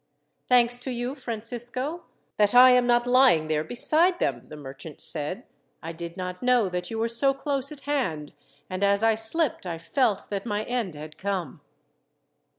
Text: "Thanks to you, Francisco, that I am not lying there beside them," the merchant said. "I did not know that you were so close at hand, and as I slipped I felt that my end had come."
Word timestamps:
"Thanks 0.47 0.79
to 0.79 0.89
you, 0.91 1.13
Francisco, 1.13 2.05
that 2.37 2.55
I 2.55 2.71
am 2.71 2.87
not 2.87 3.05
lying 3.05 3.49
there 3.49 3.63
beside 3.63 4.17
them," 4.17 4.47
the 4.49 4.57
merchant 4.57 4.99
said. 4.99 5.43
"I 5.83 5.91
did 5.93 6.17
not 6.17 6.41
know 6.41 6.69
that 6.69 6.89
you 6.89 6.97
were 6.97 7.07
so 7.07 7.35
close 7.35 7.71
at 7.71 7.81
hand, 7.81 8.33
and 8.67 8.83
as 8.83 9.03
I 9.03 9.13
slipped 9.13 9.67
I 9.67 9.77
felt 9.77 10.31
that 10.31 10.43
my 10.43 10.63
end 10.63 10.95
had 10.95 11.19
come." 11.19 11.61